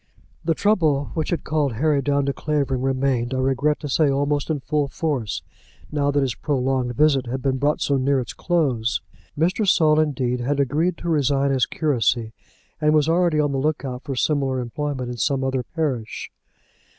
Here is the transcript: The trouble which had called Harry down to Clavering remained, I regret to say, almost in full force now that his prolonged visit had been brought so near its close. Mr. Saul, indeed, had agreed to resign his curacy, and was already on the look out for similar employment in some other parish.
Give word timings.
The 0.43 0.55
trouble 0.55 1.11
which 1.13 1.29
had 1.29 1.43
called 1.43 1.73
Harry 1.73 2.01
down 2.01 2.25
to 2.25 2.33
Clavering 2.33 2.81
remained, 2.81 3.35
I 3.35 3.37
regret 3.37 3.79
to 3.81 3.87
say, 3.87 4.09
almost 4.09 4.49
in 4.49 4.59
full 4.59 4.87
force 4.87 5.43
now 5.91 6.09
that 6.09 6.23
his 6.23 6.33
prolonged 6.33 6.95
visit 6.95 7.27
had 7.27 7.43
been 7.43 7.59
brought 7.59 7.81
so 7.81 7.97
near 7.97 8.19
its 8.19 8.33
close. 8.33 8.99
Mr. 9.37 9.67
Saul, 9.67 9.99
indeed, 9.99 10.39
had 10.39 10.59
agreed 10.59 10.97
to 10.97 11.09
resign 11.09 11.51
his 11.51 11.67
curacy, 11.67 12.33
and 12.81 12.95
was 12.95 13.07
already 13.07 13.39
on 13.39 13.51
the 13.51 13.59
look 13.59 13.85
out 13.85 14.01
for 14.01 14.15
similar 14.15 14.59
employment 14.59 15.11
in 15.11 15.17
some 15.17 15.43
other 15.43 15.61
parish. 15.61 16.31